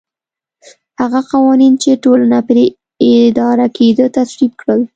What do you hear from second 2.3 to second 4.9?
پرې اداره کېده تصویب کړل